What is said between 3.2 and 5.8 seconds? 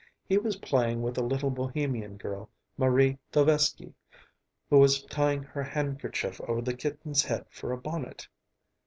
Tovesky, who was tying her